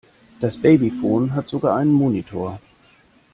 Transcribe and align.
Das 0.39 0.57
Babyphone 0.57 1.35
hat 1.35 1.47
sogar 1.47 1.75
einen 1.75 1.93
Monitor. 1.93 2.59